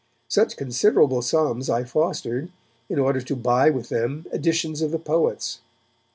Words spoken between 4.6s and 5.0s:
of the